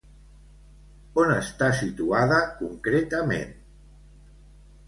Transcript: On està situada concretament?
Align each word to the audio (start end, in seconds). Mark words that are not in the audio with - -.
On 1.23 1.33
està 1.35 1.69
situada 1.81 2.39
concretament? 2.63 3.55